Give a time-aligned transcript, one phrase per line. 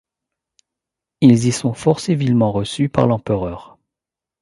[1.21, 3.77] Ils y sont fort civilement reçus par l'empereur.